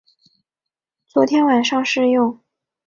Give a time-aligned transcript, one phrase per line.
[1.05, 2.39] 昨天晚上试用